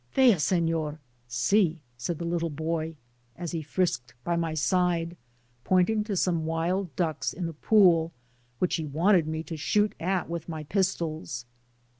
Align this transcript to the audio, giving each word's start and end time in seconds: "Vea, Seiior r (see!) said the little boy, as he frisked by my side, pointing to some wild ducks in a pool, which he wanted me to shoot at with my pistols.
"Vea, 0.15 0.33
Seiior 0.33 0.93
r 0.93 0.99
(see!) 1.27 1.79
said 1.95 2.17
the 2.17 2.25
little 2.25 2.49
boy, 2.49 2.95
as 3.35 3.51
he 3.51 3.61
frisked 3.61 4.15
by 4.23 4.35
my 4.35 4.55
side, 4.55 5.15
pointing 5.63 6.03
to 6.05 6.17
some 6.17 6.43
wild 6.47 6.95
ducks 6.95 7.33
in 7.33 7.47
a 7.47 7.53
pool, 7.53 8.11
which 8.57 8.77
he 8.77 8.85
wanted 8.87 9.27
me 9.27 9.43
to 9.43 9.55
shoot 9.55 9.93
at 9.99 10.27
with 10.27 10.49
my 10.49 10.63
pistols. 10.63 11.45